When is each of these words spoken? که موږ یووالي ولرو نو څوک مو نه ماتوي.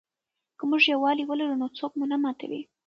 که 0.57 0.63
موږ 0.69 0.81
یووالي 0.93 1.23
ولرو 1.25 1.59
نو 1.61 1.67
څوک 1.77 1.91
مو 1.97 2.05
نه 2.11 2.17
ماتوي. 2.23 2.61